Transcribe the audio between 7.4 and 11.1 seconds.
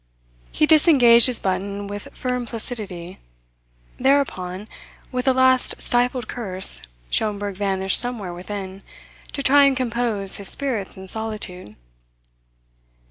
vanished somewhere within, to try and compose his spirits in